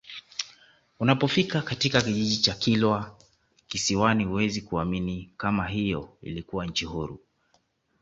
[0.99, 3.17] Unapofika katika kijiji cha Kilwa
[3.67, 7.19] Kisiwani huwezi kuamini kama hiyo ilikuwa nchi huru